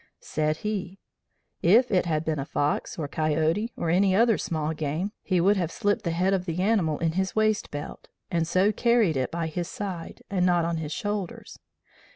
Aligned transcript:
Said 0.19 0.57
he: 0.57 0.97
'If 1.61 1.91
it 1.91 2.07
had 2.07 2.25
been 2.25 2.39
a 2.39 2.43
fox, 2.47 2.97
or 2.97 3.07
coyote 3.07 3.71
or 3.77 3.91
any 3.91 4.15
other 4.15 4.35
small 4.35 4.73
game 4.73 5.11
he 5.21 5.39
would 5.39 5.57
have 5.57 5.71
slipped 5.71 6.05
the 6.05 6.09
head 6.09 6.33
of 6.33 6.45
the 6.45 6.59
animal 6.59 6.97
in 6.97 7.11
his 7.11 7.35
waist 7.35 7.69
belt, 7.69 8.07
and 8.31 8.47
so 8.47 8.71
carried 8.71 9.15
it 9.15 9.29
by 9.29 9.45
his 9.45 9.67
side, 9.67 10.23
and 10.27 10.43
not 10.43 10.65
on 10.65 10.77
his 10.77 10.91
shoulders. 10.91 11.59